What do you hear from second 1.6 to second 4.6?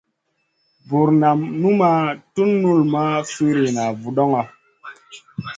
numaʼ tun null ma firina vudoŋo.